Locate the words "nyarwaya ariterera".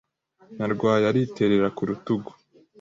0.57-1.67